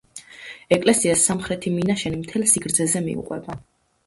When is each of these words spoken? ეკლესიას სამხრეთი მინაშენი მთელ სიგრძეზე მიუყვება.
ეკლესიას 0.77 1.25
სამხრეთი 1.29 1.73
მინაშენი 1.75 2.23
მთელ 2.23 2.47
სიგრძეზე 2.55 3.05
მიუყვება. 3.11 3.61